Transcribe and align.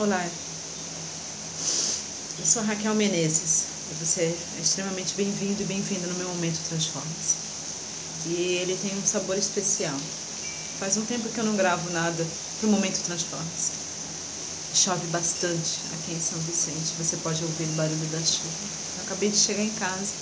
Olá, 0.00 0.24
eu 2.38 2.46
sou 2.46 2.62
a 2.62 2.64
Raquel 2.64 2.94
Menezes 2.94 3.66
e 3.90 3.94
você 4.02 4.34
é 4.56 4.60
extremamente 4.62 5.14
bem-vindo 5.14 5.60
e 5.60 5.66
bem-vinda 5.66 6.06
no 6.06 6.14
meu 6.14 6.26
Momento 6.30 6.58
Transforma-se. 6.66 7.36
E 8.26 8.32
ele 8.32 8.76
tem 8.76 8.96
um 8.96 9.04
sabor 9.04 9.36
especial. 9.36 9.98
Faz 10.78 10.96
um 10.96 11.04
tempo 11.04 11.28
que 11.28 11.38
eu 11.38 11.44
não 11.44 11.54
gravo 11.54 11.90
nada 11.90 12.26
para 12.56 12.66
o 12.66 12.70
Momento 12.70 13.02
Transforma-se. 13.02 13.72
Chove 14.72 15.06
bastante 15.08 15.82
aqui 15.92 16.14
em 16.14 16.20
São 16.20 16.38
Vicente, 16.38 16.94
você 16.96 17.18
pode 17.18 17.44
ouvir 17.44 17.64
o 17.64 17.72
barulho 17.72 18.06
da 18.06 18.22
chuva. 18.22 18.54
Eu 18.96 19.02
acabei 19.02 19.28
de 19.28 19.36
chegar 19.36 19.62
em 19.62 19.74
casa. 19.74 20.14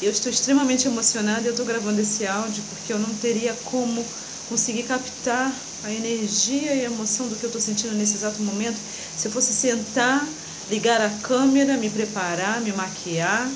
Eu 0.00 0.12
estou 0.12 0.30
extremamente 0.30 0.86
emocionada 0.86 1.42
e 1.42 1.46
eu 1.46 1.54
estou 1.54 1.66
gravando 1.66 2.00
esse 2.00 2.24
áudio 2.24 2.62
porque 2.70 2.92
eu 2.92 3.00
não 3.00 3.16
teria 3.16 3.52
como 3.52 4.06
conseguir 4.52 4.82
captar 4.82 5.50
a 5.82 5.90
energia 5.90 6.74
e 6.74 6.82
a 6.82 6.84
emoção 6.84 7.26
do 7.26 7.36
que 7.36 7.42
eu 7.42 7.48
estou 7.48 7.60
sentindo 7.60 7.94
nesse 7.94 8.16
exato 8.16 8.42
momento 8.42 8.78
se 9.16 9.26
eu 9.26 9.32
fosse 9.32 9.50
sentar 9.50 10.28
ligar 10.68 11.00
a 11.00 11.08
câmera, 11.20 11.78
me 11.78 11.88
preparar, 11.88 12.60
me 12.60 12.70
maquiar, 12.70 13.50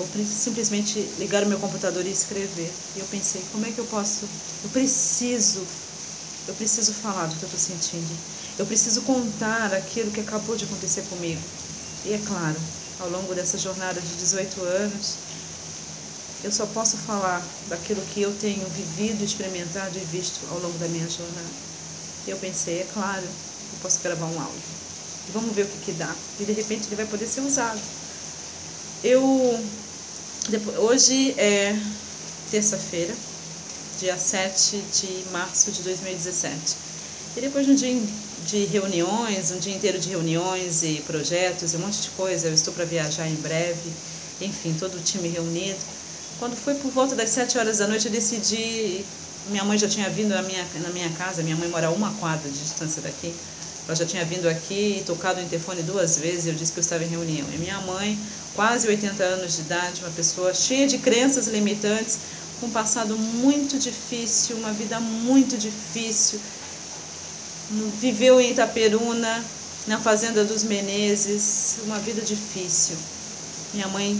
ou 0.00 0.08
simplesmente 0.24 0.98
ligar 1.16 1.44
o 1.44 1.48
meu 1.48 1.60
computador 1.60 2.04
e 2.04 2.10
escrever. 2.10 2.72
E 2.96 2.98
eu 2.98 3.06
pensei, 3.06 3.40
como 3.52 3.64
é 3.66 3.70
que 3.70 3.78
eu 3.78 3.84
posso? 3.86 4.28
Eu 4.64 4.70
preciso, 4.70 5.64
eu 6.48 6.54
preciso 6.54 6.92
falar 6.92 7.26
do 7.26 7.36
que 7.36 7.44
eu 7.44 7.46
estou 7.46 7.60
sentindo. 7.60 8.12
Eu 8.58 8.66
preciso 8.66 9.02
contar 9.02 9.72
aquilo 9.72 10.10
que 10.10 10.20
acabou 10.20 10.56
de 10.56 10.64
acontecer 10.64 11.02
comigo. 11.02 11.40
E 12.04 12.12
é 12.12 12.18
claro, 12.18 12.58
ao 12.98 13.08
longo 13.08 13.32
dessa 13.32 13.56
jornada 13.56 14.00
de 14.00 14.16
18 14.16 14.60
anos, 14.64 15.20
eu 16.42 16.50
só 16.50 16.66
posso 16.66 16.96
falar 16.98 17.46
daquilo 17.68 18.00
que 18.02 18.22
eu 18.22 18.32
tenho 18.36 18.66
vivido, 18.68 19.22
experimentado 19.22 19.96
e 19.98 20.04
visto 20.04 20.40
ao 20.50 20.58
longo 20.58 20.78
da 20.78 20.88
minha 20.88 21.08
jornada. 21.08 21.70
E 22.26 22.30
eu 22.30 22.36
pensei, 22.38 22.80
é 22.80 22.84
claro, 22.84 23.24
eu 23.24 23.78
posso 23.82 24.00
gravar 24.00 24.26
um 24.26 24.40
áudio. 24.40 24.80
Vamos 25.32 25.54
ver 25.54 25.62
o 25.62 25.68
que, 25.68 25.78
que 25.86 25.92
dá. 25.92 26.14
E 26.38 26.44
de 26.44 26.52
repente 26.52 26.88
ele 26.88 26.96
vai 26.96 27.06
poder 27.06 27.26
ser 27.26 27.40
usado. 27.40 27.80
Eu. 29.04 29.58
Depois, 30.48 30.78
hoje 30.78 31.34
é 31.38 31.78
terça-feira, 32.50 33.14
dia 33.98 34.18
7 34.18 34.76
de 34.76 35.30
março 35.30 35.70
de 35.70 35.82
2017. 35.82 36.76
E 37.36 37.40
depois 37.40 37.64
de 37.64 37.72
um 37.72 37.74
dia 37.74 37.90
de 38.44 38.64
reuniões, 38.64 39.50
um 39.50 39.58
dia 39.58 39.74
inteiro 39.74 39.98
de 39.98 40.08
reuniões 40.08 40.82
e 40.82 41.02
projetos 41.06 41.72
e 41.72 41.76
um 41.76 41.80
monte 41.80 42.00
de 42.02 42.08
coisa, 42.10 42.48
eu 42.48 42.54
estou 42.54 42.74
para 42.74 42.84
viajar 42.84 43.28
em 43.28 43.36
breve, 43.36 43.92
enfim, 44.40 44.74
todo 44.74 44.96
o 44.96 45.00
time 45.00 45.28
reunido. 45.28 45.99
Quando 46.40 46.56
foi 46.56 46.72
por 46.76 46.90
volta 46.90 47.14
das 47.14 47.28
7 47.28 47.58
horas 47.58 47.78
da 47.78 47.86
noite, 47.86 48.06
eu 48.06 48.10
decidi. 48.10 49.04
Minha 49.50 49.62
mãe 49.62 49.76
já 49.76 49.86
tinha 49.86 50.08
vindo 50.08 50.30
na 50.30 50.40
minha, 50.40 50.64
na 50.82 50.88
minha 50.88 51.10
casa, 51.10 51.42
minha 51.42 51.54
mãe 51.54 51.68
mora 51.68 51.88
a 51.88 51.90
uma 51.90 52.14
quadra 52.14 52.48
de 52.48 52.58
distância 52.58 53.02
daqui. 53.02 53.34
Ela 53.86 53.94
já 53.94 54.06
tinha 54.06 54.24
vindo 54.24 54.48
aqui 54.48 55.00
e 55.00 55.04
tocado 55.04 55.38
o 55.38 55.42
interfone 55.42 55.82
duas 55.82 56.16
vezes. 56.16 56.46
Eu 56.46 56.54
disse 56.54 56.72
que 56.72 56.78
eu 56.78 56.80
estava 56.80 57.04
em 57.04 57.08
reunião. 57.08 57.46
E 57.52 57.58
minha 57.58 57.78
mãe, 57.82 58.18
quase 58.56 58.88
80 58.88 59.22
anos 59.22 59.56
de 59.56 59.60
idade, 59.60 60.00
uma 60.00 60.10
pessoa 60.12 60.54
cheia 60.54 60.86
de 60.86 60.96
crenças 60.96 61.46
limitantes, 61.46 62.18
com 62.58 62.68
um 62.68 62.70
passado 62.70 63.18
muito 63.18 63.78
difícil, 63.78 64.56
uma 64.56 64.72
vida 64.72 64.98
muito 64.98 65.58
difícil. 65.58 66.40
Viveu 68.00 68.40
em 68.40 68.52
Itaperuna, 68.52 69.44
na 69.86 69.98
fazenda 70.00 70.42
dos 70.42 70.64
Menezes, 70.64 71.80
uma 71.84 71.98
vida 71.98 72.22
difícil. 72.22 72.96
Minha 73.74 73.88
mãe 73.88 74.18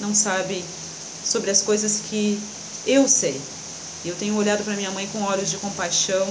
não 0.00 0.14
sabe 0.14 0.62
sobre 1.26 1.50
as 1.50 1.62
coisas 1.62 2.00
que 2.08 2.40
eu 2.86 3.08
sei. 3.08 3.40
Eu 4.04 4.14
tenho 4.14 4.36
olhado 4.36 4.62
para 4.62 4.76
minha 4.76 4.90
mãe 4.90 5.08
com 5.08 5.22
olhos 5.22 5.50
de 5.50 5.56
compaixão 5.56 6.26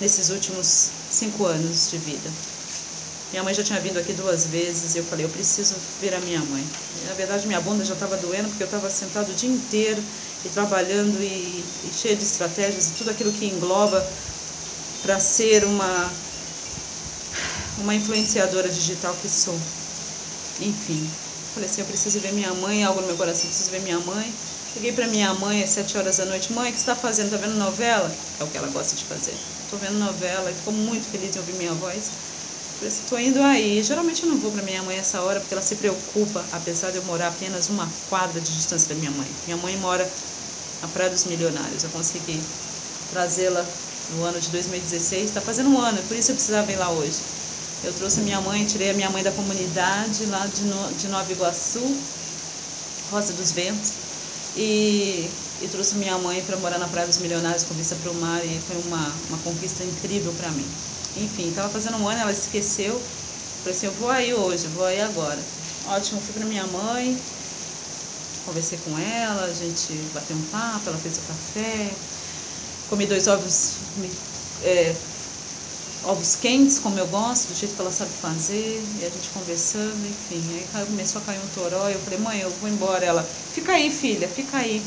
nesses 0.00 0.30
últimos 0.30 0.90
cinco 1.10 1.46
anos 1.46 1.88
de 1.88 1.98
vida. 1.98 2.30
Minha 3.30 3.42
mãe 3.42 3.54
já 3.54 3.64
tinha 3.64 3.80
vindo 3.80 3.98
aqui 3.98 4.12
duas 4.12 4.46
vezes 4.46 4.94
e 4.94 4.98
eu 4.98 5.04
falei, 5.04 5.24
eu 5.24 5.28
preciso 5.28 5.74
ver 6.00 6.14
a 6.14 6.20
minha 6.20 6.40
mãe. 6.40 6.64
E, 7.02 7.06
na 7.06 7.14
verdade, 7.14 7.46
minha 7.46 7.60
bunda 7.60 7.84
já 7.84 7.94
estava 7.94 8.16
doendo 8.16 8.48
porque 8.48 8.62
eu 8.62 8.66
estava 8.66 8.90
sentado 8.90 9.30
o 9.30 9.34
dia 9.34 9.48
inteiro 9.48 10.02
e 10.44 10.48
trabalhando 10.48 11.20
e, 11.20 11.64
e 11.84 11.90
cheia 11.92 12.14
de 12.14 12.22
estratégias 12.22 12.88
e 12.88 12.92
tudo 12.92 13.10
aquilo 13.10 13.32
que 13.32 13.46
engloba 13.46 14.08
para 15.02 15.18
ser 15.18 15.64
uma, 15.64 16.12
uma 17.78 17.94
influenciadora 17.94 18.68
digital 18.68 19.14
que 19.20 19.28
sou. 19.28 19.58
Enfim, 20.60 21.10
falei 21.54 21.68
assim, 21.68 21.80
eu 21.80 21.86
preciso 21.86 22.20
ver 22.20 22.32
minha 22.32 22.52
mãe, 22.52 22.84
algo 22.84 23.00
no 23.00 23.06
meu 23.06 23.16
coração, 23.16 23.46
preciso 23.46 23.70
ver 23.70 23.80
minha 23.80 24.00
mãe. 24.00 24.34
Liguei 24.74 24.92
para 24.92 25.06
minha 25.06 25.32
mãe 25.32 25.62
às 25.62 25.70
sete 25.70 25.96
horas 25.96 26.16
da 26.18 26.26
noite, 26.26 26.52
mãe, 26.52 26.70
o 26.70 26.72
que 26.72 26.78
você 26.78 26.82
está 26.82 26.96
fazendo? 26.96 27.26
Está 27.26 27.38
vendo 27.38 27.56
novela? 27.56 28.16
É 28.38 28.44
o 28.44 28.48
que 28.48 28.58
ela 28.58 28.68
gosta 28.68 28.94
de 28.96 29.04
fazer 29.04 29.38
estou 29.74 29.78
vendo 29.78 29.98
novela 29.98 30.50
e 30.50 30.54
ficou 30.54 30.72
muito 30.72 31.08
feliz 31.08 31.34
em 31.34 31.38
ouvir 31.38 31.54
minha 31.54 31.74
voz. 31.74 32.12
Por 32.78 32.86
isso 32.86 33.02
estou 33.02 33.18
indo 33.18 33.40
aí. 33.42 33.82
Geralmente 33.82 34.22
eu 34.22 34.28
não 34.28 34.38
vou 34.38 34.52
para 34.52 34.62
minha 34.62 34.82
mãe 34.82 34.96
essa 34.96 35.20
hora 35.22 35.40
porque 35.40 35.54
ela 35.54 35.62
se 35.62 35.76
preocupa, 35.76 36.48
apesar 36.52 36.90
de 36.90 36.98
eu 36.98 37.04
morar 37.04 37.28
apenas 37.28 37.68
uma 37.68 37.92
quadra 38.08 38.40
de 38.40 38.54
distância 38.54 38.88
da 38.88 38.94
minha 38.94 39.10
mãe. 39.10 39.28
Minha 39.44 39.56
mãe 39.56 39.76
mora 39.76 40.12
na 40.82 40.88
Praia 40.88 41.10
dos 41.10 41.24
Milionários. 41.24 41.82
Eu 41.82 41.90
consegui 41.90 42.40
trazê-la 43.08 43.68
no 44.08 44.22
ano 44.22 44.38
de 44.40 44.50
2016. 44.50 45.24
Está 45.30 45.40
fazendo 45.40 45.70
um 45.70 45.80
ano, 45.80 46.02
por 46.06 46.16
isso 46.16 46.30
eu 46.30 46.34
precisava 46.34 46.70
ir 46.70 46.76
lá 46.76 46.90
hoje. 46.90 47.33
Eu 47.84 47.92
trouxe 47.92 48.20
minha 48.20 48.40
mãe, 48.40 48.64
tirei 48.64 48.90
a 48.90 48.94
minha 48.94 49.10
mãe 49.10 49.22
da 49.22 49.30
comunidade 49.30 50.24
lá 50.26 50.46
de, 50.46 50.64
no, 50.64 50.92
de 50.94 51.06
Nova 51.08 51.30
Iguaçu, 51.30 52.02
Rosa 53.10 53.32
dos 53.32 53.52
Ventos, 53.52 53.92
e 54.56 55.30
e 55.60 55.68
trouxe 55.68 55.94
minha 55.94 56.18
mãe 56.18 56.42
para 56.42 56.56
morar 56.56 56.78
na 56.78 56.88
Praia 56.88 57.06
dos 57.06 57.18
Milionários 57.18 57.62
com 57.64 57.74
vista 57.74 57.94
para 57.96 58.10
o 58.10 58.14
mar 58.14 58.44
e 58.44 58.60
foi 58.60 58.76
uma, 58.76 59.08
uma 59.28 59.38
conquista 59.38 59.84
incrível 59.84 60.32
para 60.34 60.50
mim. 60.50 60.66
Enfim, 61.16 61.48
estava 61.48 61.68
fazendo 61.70 61.96
um 61.96 62.08
ano, 62.08 62.20
ela 62.20 62.32
esqueceu. 62.32 63.00
Falei 63.62 63.70
assim, 63.76 63.86
eu 63.86 63.92
vou 63.92 64.10
aí 64.10 64.34
hoje, 64.34 64.66
vou 64.66 64.84
aí 64.84 65.00
agora. 65.00 65.38
Ótimo, 65.86 66.20
fui 66.20 66.34
para 66.34 66.44
minha 66.44 66.66
mãe, 66.66 67.18
conversei 68.44 68.78
com 68.78 68.98
ela, 68.98 69.44
a 69.44 69.52
gente 69.52 69.92
bateu 70.12 70.36
um 70.36 70.42
papo, 70.42 70.88
ela 70.88 70.98
fez 70.98 71.16
o 71.18 71.22
café, 71.22 71.90
comi 72.88 73.06
dois 73.06 73.26
ovos, 73.26 73.78
é, 74.62 74.94
ovos 76.04 76.36
quentes, 76.36 76.78
como 76.78 76.98
eu 76.98 77.06
gosto, 77.06 77.48
do 77.48 77.54
jeito 77.54 77.74
que 77.74 77.80
ela 77.80 77.90
sabe 77.90 78.10
fazer, 78.12 78.82
e 78.98 79.04
a 79.04 79.08
gente 79.08 79.28
conversando, 79.30 80.06
enfim. 80.06 80.42
Aí 80.74 80.86
começou 80.86 81.20
a 81.20 81.24
cair 81.24 81.38
um 81.38 81.48
toró, 81.54 81.88
eu 81.88 81.98
falei, 82.00 82.18
mãe, 82.18 82.40
eu 82.40 82.50
vou 82.50 82.68
embora. 82.68 83.04
Ela, 83.04 83.22
fica 83.52 83.72
aí, 83.72 83.90
filha, 83.90 84.28
fica 84.28 84.58
aí. 84.58 84.84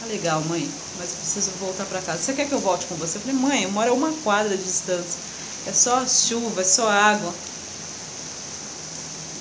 Tá 0.00 0.06
legal, 0.06 0.40
mãe, 0.42 0.70
mas 0.98 1.10
eu 1.10 1.16
preciso 1.16 1.50
voltar 1.52 1.86
para 1.86 2.00
casa. 2.00 2.22
Você 2.22 2.32
quer 2.32 2.48
que 2.48 2.54
eu 2.54 2.60
volte 2.60 2.86
com 2.86 2.94
você? 2.94 3.18
Eu 3.18 3.22
falei, 3.22 3.36
mãe, 3.36 3.62
eu 3.64 3.70
moro 3.70 3.90
a 3.90 3.94
uma 3.94 4.12
quadra 4.22 4.56
de 4.56 4.62
distância. 4.62 5.18
É 5.66 5.72
só 5.72 6.06
chuva, 6.06 6.60
é 6.60 6.64
só 6.64 6.88
água. 6.88 7.34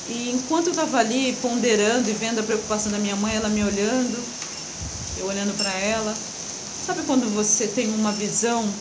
E 0.08 0.32
enquanto 0.32 0.68
eu 0.68 0.72
estava 0.72 0.98
ali 0.98 1.34
ponderando 1.42 2.10
e 2.10 2.14
vendo 2.14 2.40
a 2.40 2.44
preocupação 2.44 2.92
da 2.92 2.98
minha 2.98 3.16
mãe, 3.16 3.36
ela 3.36 3.50
me 3.50 3.64
olhando, 3.64 4.24
eu 5.18 5.26
olhando 5.28 5.54
para 5.58 5.72
ela, 5.72 6.14
sabe 6.86 7.04
quando 7.04 7.30
você 7.30 7.68
tem 7.68 7.90
uma 7.90 8.12
visão 8.12 8.74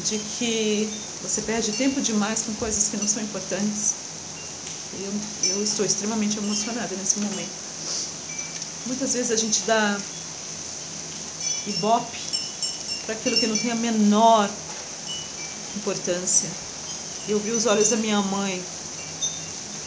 de 0.00 0.18
que 0.18 0.88
você 1.22 1.42
perde 1.42 1.72
tempo 1.72 2.00
demais 2.00 2.42
com 2.42 2.54
coisas 2.54 2.88
que 2.88 2.96
não 2.96 3.06
são 3.06 3.22
importantes? 3.22 3.94
Eu, 5.00 5.12
eu 5.50 5.62
estou 5.62 5.84
extremamente 5.84 6.38
emocionada 6.38 6.94
nesse 6.96 7.18
momento. 7.18 7.50
Muitas 8.86 9.12
vezes 9.14 9.30
a 9.30 9.36
gente 9.36 9.62
dá 9.62 10.00
ibope 11.66 12.18
para 13.06 13.14
aquilo 13.14 13.36
que 13.36 13.46
não 13.46 13.56
tem 13.56 13.70
a 13.70 13.76
menor 13.76 14.50
importância. 15.76 16.48
Eu 17.28 17.38
vi 17.38 17.52
os 17.52 17.66
olhos 17.66 17.90
da 17.90 17.96
minha 17.96 18.20
mãe, 18.20 18.62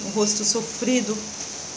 o 0.06 0.10
rosto 0.10 0.44
sofrido, 0.44 1.18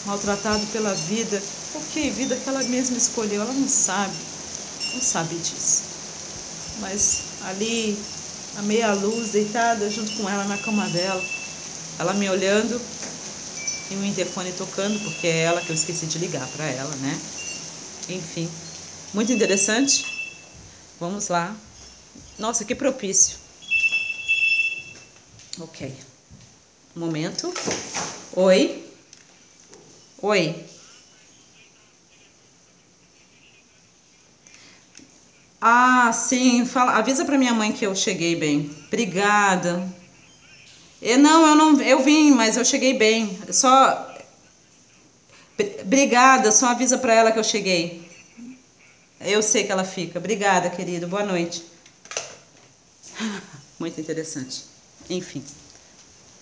maltratado 0.05 0.65
pela 0.67 0.93
vida. 0.93 1.41
Ok, 1.75 2.11
vida 2.11 2.35
que 2.35 2.49
ela 2.49 2.63
mesma 2.63 2.97
escolheu, 2.97 3.41
ela 3.41 3.53
não 3.53 3.67
sabe, 3.67 4.15
não 4.93 5.01
sabe 5.01 5.35
disso. 5.35 5.83
Mas 6.79 7.19
ali, 7.41 8.03
a 8.59 8.61
meia 8.61 8.93
luz, 8.93 9.29
deitada 9.29 9.89
junto 9.89 10.11
com 10.17 10.29
ela 10.29 10.43
na 10.43 10.57
cama 10.57 10.85
dela, 10.89 11.23
ela 11.97 12.13
me 12.13 12.29
olhando 12.29 12.79
e 13.89 13.95
o 13.95 14.03
interfone 14.03 14.51
tocando, 14.51 14.99
porque 14.99 15.27
é 15.27 15.43
ela 15.43 15.61
que 15.61 15.69
eu 15.69 15.73
esqueci 15.73 16.05
de 16.05 16.19
ligar 16.19 16.45
para 16.49 16.65
ela, 16.65 16.93
né? 16.97 17.17
Enfim. 18.09 18.51
Muito 19.13 19.31
interessante. 19.31 20.05
Vamos 20.99 21.29
lá. 21.29 21.55
Nossa, 22.37 22.65
que 22.65 22.75
propício. 22.75 23.37
Ok. 25.59 25.95
Momento. 26.95 27.53
Oi. 28.35 28.83
Oi. 30.21 30.65
Ah, 35.61 36.11
sim. 36.13 36.65
Fala, 36.65 36.93
avisa 36.93 37.25
para 37.25 37.37
minha 37.37 37.53
mãe 37.53 37.71
que 37.71 37.85
eu 37.85 37.95
cheguei 37.95 38.35
bem. 38.35 38.71
Obrigada. 38.87 39.87
Eu, 41.01 41.17
não, 41.17 41.47
eu 41.47 41.55
não, 41.55 41.81
eu 41.81 42.03
vim, 42.03 42.31
mas 42.31 42.57
eu 42.57 42.65
cheguei 42.65 42.93
bem. 42.93 43.37
Só 43.51 44.09
Obrigada, 45.81 46.51
só 46.51 46.67
avisa 46.67 46.97
para 46.97 47.13
ela 47.13 47.31
que 47.31 47.39
eu 47.39 47.43
cheguei. 47.43 48.07
Eu 49.19 49.41
sei 49.41 49.65
que 49.65 49.71
ela 49.71 49.83
fica. 49.83 50.17
Obrigada, 50.17 50.69
querido. 50.69 51.07
Boa 51.07 51.23
noite. 51.23 51.65
Muito 53.77 53.99
interessante. 53.99 54.63
Enfim, 55.09 55.43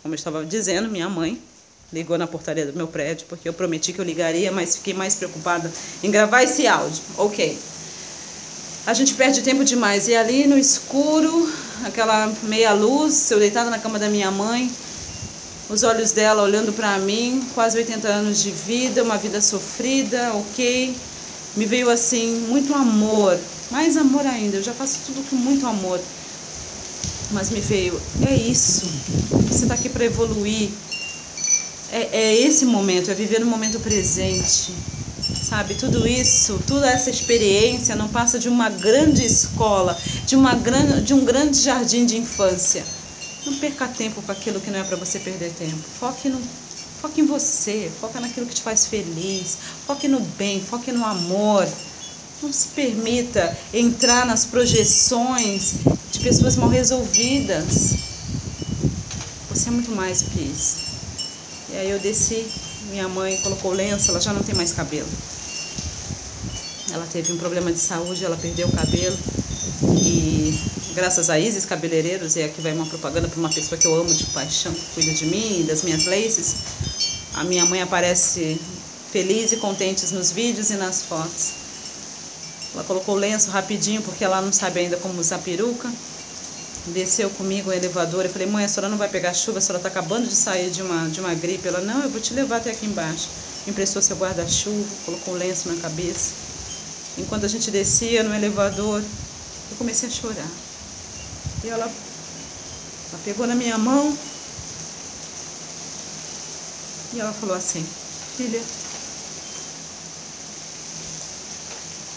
como 0.04 0.14
eu 0.14 0.18
estava 0.18 0.46
dizendo, 0.46 0.90
minha 0.90 1.10
mãe 1.10 1.42
ligou 1.92 2.18
na 2.18 2.28
portaria 2.28 2.66
do 2.66 2.74
meu 2.74 2.88
prédio, 2.88 3.26
porque 3.28 3.48
eu 3.48 3.54
prometi 3.54 3.94
que 3.94 4.00
eu 4.00 4.06
ligaria, 4.06 4.52
mas 4.52 4.76
fiquei 4.76 4.94
mais 4.94 5.16
preocupada 5.16 5.72
em 6.04 6.12
gravar 6.12 6.44
esse 6.44 6.68
áudio. 6.68 7.02
Ok. 7.18 7.58
A 8.88 8.94
gente 8.94 9.16
perde 9.16 9.42
tempo 9.42 9.66
demais. 9.66 10.08
E 10.08 10.16
ali 10.16 10.48
no 10.48 10.58
escuro, 10.58 11.52
aquela 11.84 12.34
meia 12.44 12.72
luz, 12.72 13.30
eu 13.30 13.38
deitada 13.38 13.70
na 13.70 13.78
cama 13.78 14.00
da 14.00 14.08
minha 14.08 14.32
mãe, 14.32 14.72
os 15.70 15.84
olhos 15.84 16.12
dela 16.12 16.42
olhando 16.42 16.72
para 16.72 16.98
mim, 16.98 17.46
quase 17.54 17.78
80 17.78 18.08
anos 18.08 18.42
de 18.42 18.50
vida, 18.50 19.04
uma 19.04 19.18
vida 19.18 19.42
sofrida, 19.42 20.32
ok. 20.36 20.96
Me 21.58 21.66
veio 21.66 21.90
assim, 21.90 22.28
muito 22.48 22.74
amor, 22.74 23.38
mais 23.70 23.98
amor 23.98 24.26
ainda, 24.26 24.56
eu 24.56 24.64
já 24.64 24.72
faço 24.72 25.00
tudo 25.06 25.22
com 25.30 25.36
muito 25.36 25.68
amor. 25.68 26.00
Mas 27.32 27.50
me 27.50 27.60
veio, 27.60 28.00
é 28.24 28.34
isso, 28.34 28.86
você 29.50 29.66
está 29.66 29.74
aqui 29.74 29.90
para 29.90 30.06
evoluir, 30.06 30.70
é, 31.92 32.08
é 32.14 32.36
esse 32.38 32.64
momento, 32.64 33.12
é 33.12 33.14
viver 33.14 33.42
no 33.42 33.48
momento 33.48 33.82
presente. 33.82 34.72
Sabe, 35.48 35.76
tudo 35.76 36.06
isso, 36.06 36.60
toda 36.68 36.92
essa 36.92 37.10
experiência 37.10 37.96
não 37.96 38.10
passa 38.10 38.38
de 38.38 38.50
uma 38.50 38.68
grande 38.68 39.24
escola, 39.24 39.98
de, 40.26 40.36
uma 40.36 40.54
gran, 40.56 41.02
de 41.02 41.14
um 41.14 41.24
grande 41.24 41.62
jardim 41.62 42.06
de 42.06 42.18
infância. 42.18 42.84
Não 43.46 43.54
perca 43.54 43.88
tempo 43.88 44.22
com 44.22 44.30
aquilo 44.30 44.60
que 44.60 44.70
não 44.70 44.80
é 44.80 44.84
para 44.84 44.98
você 44.98 45.18
perder 45.20 45.54
tempo. 45.54 45.88
Foque, 45.88 46.28
no, 46.28 46.38
foque 47.02 47.22
em 47.22 47.26
você, 47.26 47.90
foque 47.98 48.20
naquilo 48.20 48.46
que 48.46 48.56
te 48.56 48.62
faz 48.62 48.88
feliz, 48.88 49.58
foque 49.86 50.10
no 50.10 50.20
bem, 50.20 50.62
foque 50.62 50.92
no 50.92 51.06
amor. 51.06 51.66
Não 52.42 52.52
se 52.52 52.68
permita 52.76 53.56
entrar 53.72 54.26
nas 54.26 54.44
projeções 54.44 55.76
de 56.12 56.20
pessoas 56.20 56.58
mal 56.58 56.68
resolvidas. 56.68 57.96
Você 59.48 59.70
é 59.70 59.72
muito 59.72 59.92
mais 59.92 60.24
que 60.24 60.42
isso. 60.42 60.76
E 61.70 61.78
aí 61.78 61.90
eu 61.90 62.00
desci, 62.00 62.52
minha 62.92 63.08
mãe 63.08 63.38
colocou 63.38 63.72
lenço, 63.72 64.12
ela 64.12 64.20
já 64.20 64.34
não 64.34 64.44
tem 64.44 64.54
mais 64.54 64.74
cabelo. 64.74 65.08
Ela 66.98 67.06
teve 67.06 67.32
um 67.32 67.38
problema 67.38 67.72
de 67.72 67.78
saúde, 67.78 68.26
ela 68.26 68.36
perdeu 68.36 68.68
o 68.68 68.72
cabelo. 68.72 69.18
E 69.94 70.52
graças 70.96 71.30
a 71.30 71.40
Isis 71.40 71.64
Cabeleireiros, 71.64 72.36
e 72.36 72.42
aqui 72.42 72.60
vai 72.60 72.74
uma 72.74 72.88
propaganda 72.88 73.28
para 73.28 73.40
uma 73.40 73.50
pessoa 73.50 73.80
que 73.80 73.86
eu 73.86 73.94
amo 73.94 74.12
de 74.12 74.24
paixão, 74.26 74.74
que 74.74 74.96
cuida 74.96 75.14
de 75.14 75.26
mim 75.28 75.62
e 75.62 75.64
das 75.64 75.84
minhas 75.84 76.06
laces, 76.06 76.56
a 77.36 77.44
minha 77.44 77.66
mãe 77.66 77.84
aparece 77.84 78.60
feliz 79.12 79.52
e 79.52 79.58
contente 79.58 80.12
nos 80.12 80.32
vídeos 80.32 80.72
e 80.72 80.74
nas 80.74 81.04
fotos. 81.04 81.52
Ela 82.74 82.84
colocou 82.84 83.16
lenço 83.16 83.52
rapidinho 83.52 84.02
porque 84.02 84.24
ela 84.24 84.42
não 84.42 84.52
sabe 84.52 84.80
ainda 84.80 84.98
como 84.98 85.20
usar 85.20 85.38
peruca 85.40 85.90
desceu 86.88 87.30
comigo 87.32 87.70
o 87.70 87.74
elevador. 87.74 88.26
Eu 88.26 88.30
falei, 88.30 88.48
mãe, 88.48 88.66
a 88.66 88.68
senhora 88.68 88.90
não 88.90 88.98
vai 88.98 89.10
pegar 89.10 89.34
chuva, 89.34 89.58
a 89.58 89.62
senhora 89.62 89.80
está 89.80 89.90
acabando 89.90 90.28
de 90.28 90.36
sair 90.36 90.70
de 90.70 90.82
uma, 90.82 91.08
de 91.10 91.20
uma 91.20 91.34
gripe. 91.34 91.68
Ela, 91.68 91.82
não, 91.82 92.02
eu 92.02 92.10
vou 92.10 92.22
te 92.22 92.34
levar 92.34 92.58
até 92.58 92.72
aqui 92.72 92.86
embaixo. 92.86 93.28
Emprestou 93.68 94.02
seu 94.02 94.16
guarda-chuva, 94.16 94.88
colocou 95.06 95.34
um 95.34 95.38
lenço 95.38 95.68
na 95.68 95.76
cabeça. 95.82 96.47
Enquanto 97.18 97.46
a 97.46 97.50
gente 97.50 97.72
descia 97.72 98.24
no 98.24 98.34
elevador, 98.34 99.04
eu 99.72 99.78
comecei 99.78 100.08
a 100.08 100.12
chorar. 100.12 100.52
E 101.64 101.68
ela, 101.70 101.88
ela 103.12 103.22
pegou 103.24 103.48
na 103.48 103.56
minha 103.56 103.78
mão 103.78 104.18
e 107.14 107.20
ela 107.20 107.34
falou 107.34 107.56
assim, 107.56 107.84
filha, 108.36 108.60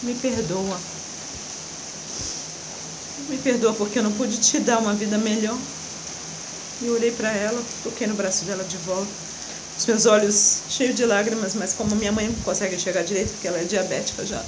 me 0.03 0.15
perdoa. 0.15 0.79
Me 3.29 3.39
perdoa 3.39 3.73
porque 3.75 3.99
eu 3.99 4.03
não 4.03 4.13
pude 4.13 4.39
te 4.41 4.59
dar 4.61 4.79
uma 4.79 4.95
vida 4.95 5.17
melhor. 5.19 5.59
E 6.81 6.87
eu 6.87 6.95
olhei 6.95 7.13
para 7.13 7.31
ela, 7.33 7.63
toquei 7.83 8.07
no 8.07 8.15
braço 8.15 8.45
dela 8.45 8.65
de 8.65 8.77
volta. 8.79 9.13
Os 9.81 9.87
meus 9.87 10.05
olhos 10.05 10.59
cheios 10.69 10.95
de 10.95 11.07
lágrimas, 11.07 11.55
mas 11.55 11.73
como 11.73 11.97
minha 11.97 12.13
mãe 12.13 12.29
não 12.29 12.35
consegue 12.43 12.77
enxergar 12.77 13.01
direito, 13.01 13.31
porque 13.31 13.49
ela 13.49 13.57
é 13.57 13.65
diabética 13.65 14.27
já. 14.27 14.45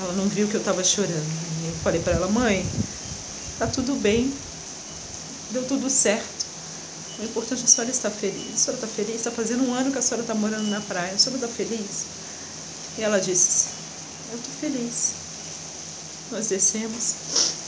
Ela 0.00 0.12
não 0.14 0.26
viu 0.26 0.48
que 0.48 0.56
eu 0.56 0.58
estava 0.58 0.82
chorando. 0.82 1.12
E 1.62 1.68
eu 1.68 1.74
falei 1.84 2.00
para 2.00 2.14
ela, 2.14 2.26
mãe, 2.26 2.68
tá 3.56 3.68
tudo 3.68 3.94
bem. 3.94 4.34
Deu 5.52 5.62
tudo 5.62 5.88
certo. 5.88 6.44
O 7.20 7.24
importante 7.24 7.60
é 7.60 7.64
a 7.64 7.68
senhora 7.68 7.90
estar 7.92 8.10
feliz. 8.10 8.52
A 8.52 8.56
senhora 8.56 8.84
está 8.84 8.88
feliz? 8.88 9.14
Está 9.14 9.30
fazendo 9.30 9.62
um 9.62 9.72
ano 9.72 9.92
que 9.92 9.98
a 9.98 10.02
senhora 10.02 10.22
está 10.22 10.34
morando 10.34 10.68
na 10.68 10.80
praia. 10.80 11.12
A 11.12 11.16
senhora 11.16 11.44
está 11.44 11.56
feliz? 11.56 12.04
E 12.98 13.02
ela 13.02 13.20
disse, 13.20 13.68
eu 14.32 14.38
estou 14.38 14.54
feliz. 14.60 15.12
Nós 16.32 16.48
descemos 16.48 17.59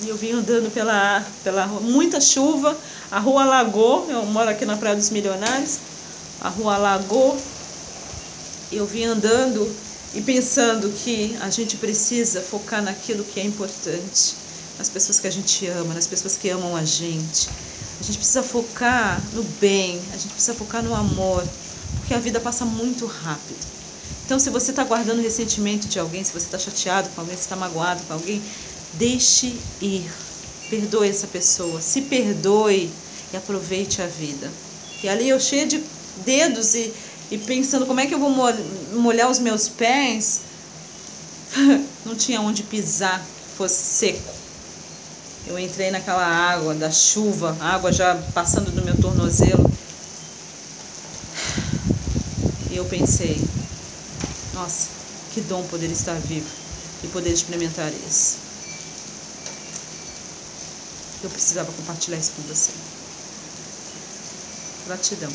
e 0.00 0.08
eu 0.08 0.16
vim 0.16 0.32
andando 0.32 0.70
pela, 0.70 1.24
pela 1.42 1.64
rua, 1.64 1.80
muita 1.80 2.20
chuva, 2.20 2.76
a 3.10 3.18
rua 3.18 3.42
alagou, 3.42 4.10
eu 4.10 4.24
moro 4.26 4.50
aqui 4.50 4.64
na 4.64 4.76
Praia 4.76 4.96
dos 4.96 5.10
Milionários, 5.10 5.78
a 6.40 6.48
rua 6.48 6.74
alagou, 6.74 7.36
eu 8.70 8.86
vim 8.86 9.04
andando 9.04 9.74
e 10.14 10.20
pensando 10.20 10.90
que 10.90 11.36
a 11.40 11.48
gente 11.50 11.76
precisa 11.76 12.40
focar 12.40 12.82
naquilo 12.82 13.24
que 13.24 13.40
é 13.40 13.44
importante, 13.44 14.34
nas 14.78 14.88
pessoas 14.88 15.18
que 15.18 15.26
a 15.26 15.30
gente 15.30 15.66
ama, 15.66 15.94
nas 15.94 16.06
pessoas 16.06 16.36
que 16.36 16.48
amam 16.48 16.76
a 16.76 16.84
gente. 16.84 17.48
A 17.98 18.02
gente 18.02 18.18
precisa 18.18 18.42
focar 18.42 19.22
no 19.32 19.42
bem, 19.42 19.98
a 20.12 20.16
gente 20.16 20.32
precisa 20.32 20.54
focar 20.54 20.82
no 20.82 20.94
amor, 20.94 21.42
porque 21.98 22.12
a 22.12 22.18
vida 22.18 22.38
passa 22.38 22.64
muito 22.64 23.06
rápido. 23.06 23.76
Então, 24.26 24.38
se 24.38 24.50
você 24.50 24.72
está 24.72 24.84
guardando 24.84 25.22
ressentimento 25.22 25.86
de 25.86 25.98
alguém, 25.98 26.22
se 26.24 26.32
você 26.32 26.46
está 26.46 26.58
chateado 26.58 27.08
com 27.10 27.20
alguém, 27.20 27.36
se 27.36 27.42
está 27.42 27.54
magoado 27.54 28.02
com 28.04 28.12
alguém, 28.12 28.42
Deixe 28.98 29.52
ir. 29.80 30.10
Perdoe 30.70 31.08
essa 31.08 31.26
pessoa. 31.26 31.80
Se 31.80 32.02
perdoe 32.02 32.90
e 33.32 33.36
aproveite 33.36 34.00
a 34.00 34.06
vida. 34.06 34.50
E 35.02 35.08
ali 35.08 35.28
eu 35.28 35.38
cheia 35.38 35.66
de 35.66 35.82
dedos 36.24 36.74
e, 36.74 36.92
e 37.30 37.38
pensando 37.38 37.86
como 37.86 38.00
é 38.00 38.06
que 38.06 38.14
eu 38.14 38.18
vou 38.18 38.30
molhar 38.30 39.30
os 39.30 39.38
meus 39.38 39.68
pés. 39.68 40.40
Não 42.04 42.14
tinha 42.14 42.40
onde 42.40 42.62
pisar 42.62 43.24
fosse 43.56 43.98
seco. 43.98 44.34
Eu 45.46 45.58
entrei 45.58 45.90
naquela 45.90 46.26
água 46.26 46.74
da 46.74 46.90
chuva, 46.90 47.56
água 47.60 47.92
já 47.92 48.16
passando 48.34 48.72
do 48.72 48.82
meu 48.82 48.96
tornozelo. 48.96 49.64
E 52.68 52.76
eu 52.76 52.84
pensei, 52.86 53.40
nossa, 54.52 54.88
que 55.32 55.40
dom 55.42 55.62
poder 55.64 55.90
estar 55.90 56.14
vivo 56.14 56.50
e 57.04 57.08
poder 57.08 57.30
experimentar 57.30 57.92
isso. 58.08 58.45
Eu 61.26 61.30
precisava 61.32 61.72
compartilhar 61.72 62.18
isso 62.18 62.32
com 62.36 62.42
você. 62.44 62.72
Gratidão. 64.86 65.32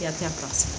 E 0.00 0.04
até 0.04 0.26
a 0.26 0.30
próxima. 0.32 0.76